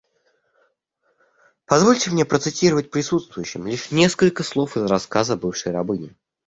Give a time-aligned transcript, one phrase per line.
[1.67, 6.15] Позвольте мне процитировать присутствующим лишь несколько слов из рассказа бывшей рабыни.